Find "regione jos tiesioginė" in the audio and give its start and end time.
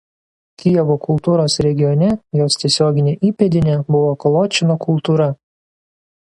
1.65-3.15